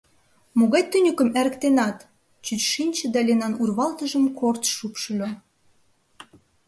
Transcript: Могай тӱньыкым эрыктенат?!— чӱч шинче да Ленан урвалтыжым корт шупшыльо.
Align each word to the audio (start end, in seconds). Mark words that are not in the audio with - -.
Могай 0.57 0.83
тӱньыкым 0.91 1.29
эрыктенат?!— 1.39 1.97
чӱч 2.45 2.61
шинче 2.73 3.05
да 3.13 3.19
Ленан 3.27 3.53
урвалтыжым 3.61 4.25
корт 4.39 4.63
шупшыльо. 4.75 5.29